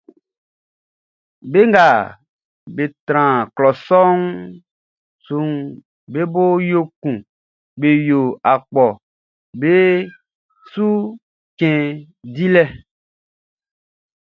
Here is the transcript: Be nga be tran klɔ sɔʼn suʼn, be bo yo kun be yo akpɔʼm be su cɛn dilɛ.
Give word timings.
Be 1.51 1.59
nga 1.69 1.87
be 2.75 2.83
tran 3.07 3.33
klɔ 3.55 3.69
sɔʼn 3.85 4.19
suʼn, 5.25 5.51
be 6.11 6.21
bo 6.33 6.43
yo 6.71 6.81
kun 7.01 7.17
be 7.79 7.89
yo 8.09 8.21
akpɔʼm 8.53 8.93
be 9.61 9.73
su 10.71 10.87
cɛn 11.59 11.81
dilɛ. 12.35 12.63